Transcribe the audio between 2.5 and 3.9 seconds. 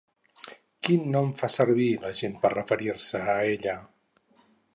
referir-se a ella?